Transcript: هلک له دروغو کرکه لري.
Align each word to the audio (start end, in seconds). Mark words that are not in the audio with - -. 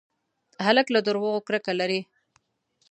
هلک 0.65 0.87
له 0.95 0.99
دروغو 1.07 1.45
کرکه 1.47 1.71
لري. 1.79 2.01